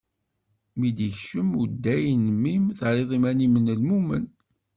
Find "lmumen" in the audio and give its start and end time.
3.79-4.25